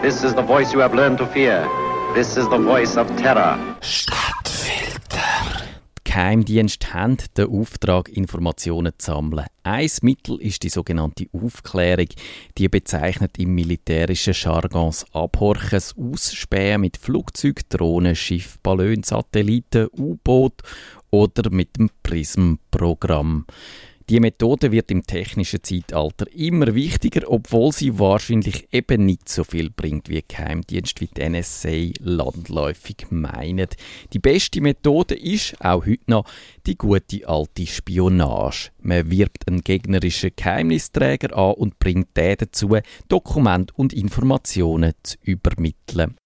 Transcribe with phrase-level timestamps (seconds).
[0.00, 1.68] This is the voice you have learned to fear.
[2.14, 3.58] This is the voice of terror.
[3.80, 5.18] Stadtfilter.
[5.98, 9.46] Die Geheimdienste haben den Auftrag, Informationen zu sammeln.
[9.64, 12.06] Ein Mittel ist die sogenannte Aufklärung.
[12.56, 19.88] Die bezeichnet im militärischen Jargon das Abhorchen, das Ausspähen mit Flugzeug, Drohnen, Schiff, Ballon, Satelliten,
[19.98, 20.62] U-Boot
[21.10, 23.46] oder mit dem PRISM-Programm.
[24.10, 29.68] Die Methode wird im technischen Zeitalter immer wichtiger, obwohl sie wahrscheinlich eben nicht so viel
[29.68, 33.68] bringt, wie Geheimdienst wie die NSA landläufig meinen.
[34.14, 36.24] Die beste Methode ist, auch heute noch,
[36.66, 38.70] die gute alte Spionage.
[38.80, 42.78] Man wirbt einen gegnerischen Geheimnisträger an und bringt den dazu,
[43.10, 46.16] Dokumente und Informationen zu übermitteln.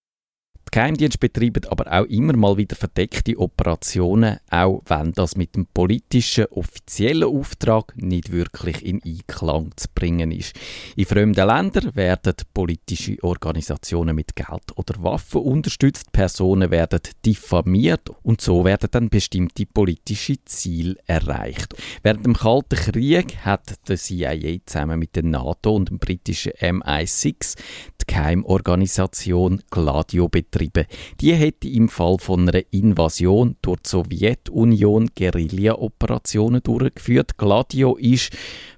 [0.75, 5.67] Die Geheimdienste betreiben aber auch immer mal wieder verdeckte Operationen, auch wenn das mit dem
[5.67, 10.59] politischen, offiziellen Auftrag nicht wirklich in Einklang zu bringen ist.
[10.97, 18.41] In fremden Ländern werden politische Organisationen mit Geld oder Waffen unterstützt, Personen werden diffamiert und
[18.41, 21.75] so werden dann bestimmte politische Ziele erreicht.
[22.03, 27.59] Während dem Kalten Krieg hat der CIA zusammen mit der NATO und dem britischen MI6
[28.03, 30.87] die Geheimorganisation Gladio betrieben.
[31.21, 37.39] Die hätte im Fall von einer Invasion durch die Sowjetunion Guerilla-Operationen durchgeführt.
[37.39, 38.31] Gladio ist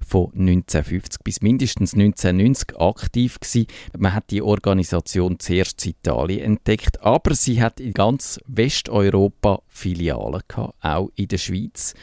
[0.06, 3.66] von 1950 bis mindestens 1990 aktiv gewesen.
[3.96, 10.42] Man hat die Organisation zuerst in Italien entdeckt, aber sie hat in ganz Westeuropa Filialen
[10.46, 11.94] gehabt, auch in der Schweiz.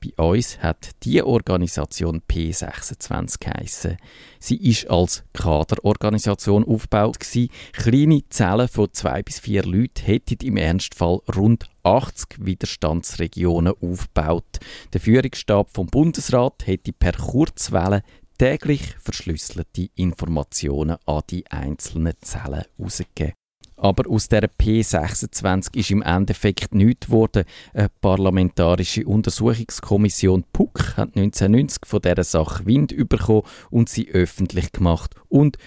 [0.00, 3.96] Bei uns hat die Organisation P26 geheissen.
[4.38, 7.50] Sie ist als Kaderorganisation aufgebaut gewesen.
[7.72, 14.58] Kleine Zellen von zwei bis vier Leuten hätten im Ernstfall rund 80 Widerstandsregionen aufgebaut.
[14.92, 18.02] Der Führungsstab vom Bundesrat hätte per Kurzwelle
[18.38, 23.37] täglich verschlüsselte Informationen an die einzelnen Zellen herausgegeben.
[23.78, 27.44] Aber aus der P26 ist im Endeffekt nichts geworden.
[27.72, 35.14] Eine parlamentarische Untersuchungskommission PUC hat 1990 von dieser Sache Wind bekommen und sie öffentlich gemacht.
[35.28, 35.58] Und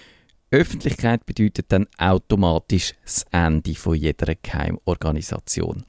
[0.52, 5.82] Öffentlichkeit bedeutet dann automatisch das Ende von jeder Geheimorganisation.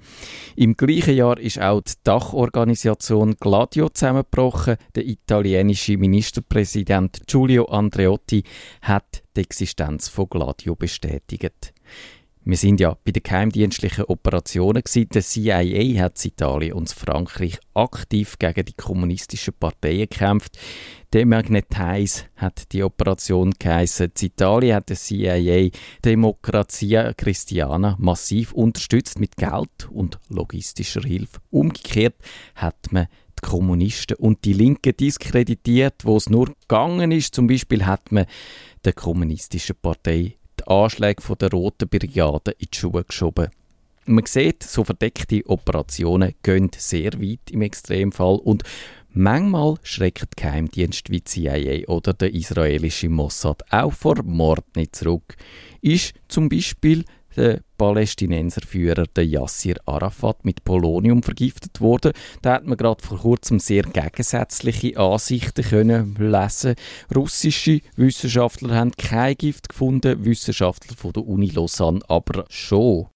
[0.56, 4.78] Im gleichen Jahr ist auch die Dachorganisation Gladio zusammengebrochen.
[4.96, 8.44] Der italienische Ministerpräsident Giulio Andreotti
[8.82, 11.74] hat die Existenz von Gladio bestätigt.
[12.46, 15.08] Wir sind ja bei den geheimdienstlichen Operationen gewesen.
[15.14, 20.60] Der CIA hat Italien und Frankreich aktiv gegen die kommunistischen Parteien gekämpft.
[21.14, 24.12] Demagnetize hat die Operation geheissen.
[24.20, 25.70] Italien hat der CIA
[26.04, 31.40] Demokratia Christiana massiv unterstützt mit Geld und logistischer Hilfe.
[31.50, 32.16] Umgekehrt
[32.56, 33.08] hat man
[33.40, 37.36] die Kommunisten und die Linken diskreditiert, wo es nur gegangen ist.
[37.36, 38.26] Zum Beispiel hat man
[38.84, 43.50] der kommunistischen Partei die Anschläge der Roten Brigade in die Schuhe geschoben.
[44.06, 48.64] Man sieht, so verdeckte Operationen gehen sehr weit im Extremfall und
[49.12, 50.42] manchmal schrecken die
[51.10, 55.38] wie CIA oder der israelische Mossad auch vor Mord nicht zurück.
[55.82, 62.14] Ist zum Beispiel der Palästinenserführer der Yassir Arafat mit Polonium vergiftet worden.
[62.42, 66.76] Da hat man gerade vor kurzem sehr gegensätzliche Ansichten können lesen.
[67.14, 73.08] Russische Wissenschaftler haben kein Gift gefunden, Wissenschaftler von der Uni Lausanne aber schon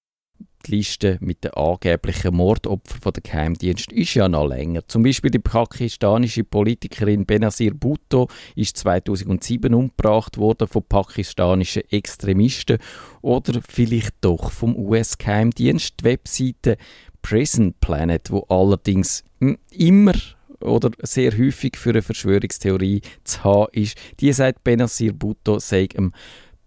[0.65, 4.87] die Liste mit den angeblichen Mordopfern von der Geheimdienst ist ja noch länger.
[4.87, 12.77] Zum Beispiel die pakistanische Politikerin Benazir Bhutto ist 2007 umgebracht worden von pakistanischen Extremisten
[13.21, 15.95] oder vielleicht doch vom US-Geheimdienst.
[16.01, 16.77] Die Webseite
[17.21, 20.13] Prison Planet, wo allerdings hm, immer
[20.61, 26.13] oder sehr häufig für eine Verschwörungstheorie zu haben ist, die sagt Benazir Bhutto sei im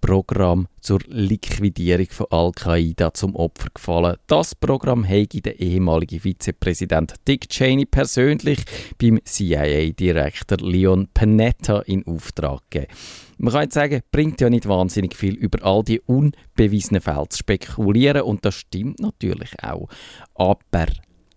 [0.00, 4.16] Programm zur Liquidierung von Al-Qaida zum Opfer gefallen.
[4.26, 8.60] Das Programm hätte der ehemalige Vizepräsident Dick Cheney persönlich
[8.98, 12.92] beim CIA-Direktor Leon Panetta in Auftrag gegeben.
[13.38, 17.38] Man kann jetzt sagen, bringt ja nicht wahnsinnig viel, über all die unbewiesenen Fälle zu
[17.38, 19.88] spekulieren und das stimmt natürlich auch.
[20.34, 20.86] Aber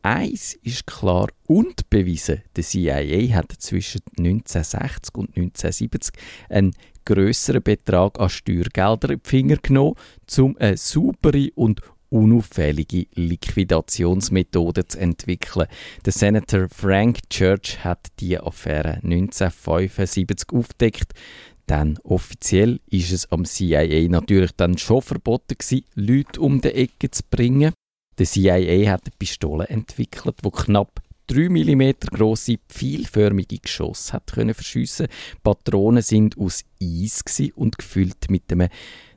[0.05, 2.41] Eins ist klar und bewiesen.
[2.57, 6.13] Der CIA hat zwischen 1960 und 1970
[6.49, 9.95] einen größeren Betrag an Steuergeldern in die Finger genommen,
[10.37, 11.79] um eine saubere und
[12.09, 15.67] unauffällige Liquidationsmethode zu entwickeln.
[16.03, 21.13] Der Senator Frank Church hat die Affäre 1975 aufdeckt.
[21.65, 27.09] Dann offiziell ist es am CIA natürlich dann schon verboten gewesen, Leute um die Ecke
[27.09, 27.71] zu bringen.
[28.17, 34.53] Der CIA hat eine Pistole entwickelt, wo knapp 3 mm grosse pfeilförmige Geschosse hat können
[34.53, 35.07] verschiessen.
[35.41, 37.23] Patronen sind aus Eis
[37.55, 38.69] und gefüllt mit einem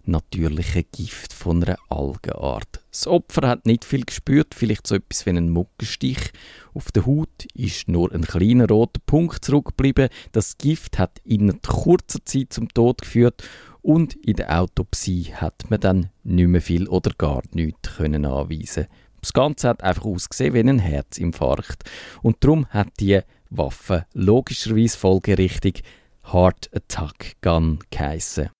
[0.06, 2.84] natürlichen Gift von einer Algenart.
[2.90, 6.32] Das Opfer hat nicht viel gespürt, vielleicht so etwas wie einen Muckenstich.
[6.75, 10.08] Auf der Haut ist nur ein kleiner roter Punkt zurückgeblieben.
[10.32, 13.43] Das Gift hat in kurzer Zeit zum Tod geführt
[13.86, 18.88] und in der Autopsie hat man dann nicht mehr viel oder gar nichts können anweisen.
[19.20, 21.84] Das Ganze hat einfach ausgesehen wie ein Herzinfarkt
[22.20, 25.84] und darum hat die Waffe logischerweise folgerichtig
[26.32, 28.50] Heart Attack Gun geheissen.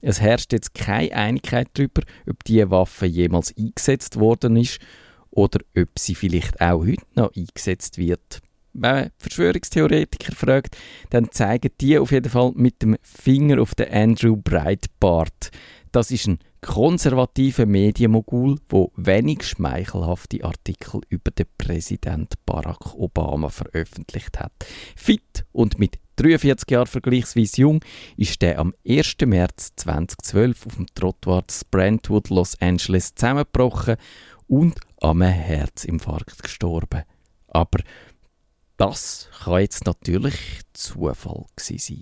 [0.00, 4.78] Es herrscht jetzt keine Einigkeit darüber, ob diese Waffe jemals eingesetzt worden ist
[5.30, 8.40] oder ob sie vielleicht auch heute noch eingesetzt wird.
[8.72, 10.76] Wenn man Verschwörungstheoretiker fragt,
[11.10, 15.50] dann zeigen die auf jeden Fall mit dem Finger auf den Andrew Breitbart.
[15.92, 24.38] Das ist ein konservativer Medienmogul, wo wenig schmeichelhafte Artikel über den Präsident Barack Obama veröffentlicht
[24.38, 24.52] hat.
[24.96, 27.80] Fit und mit 43 Jahren vergleichsweise jung,
[28.16, 29.16] ist er am 1.
[29.24, 33.96] März 2012 auf dem Trottoir Brentwood, Los Angeles zusammengebrochen
[34.48, 37.04] und am Herzinfarkt gestorben.
[37.46, 37.78] Aber
[38.78, 41.96] das kann jetzt natürlich Zufall sein.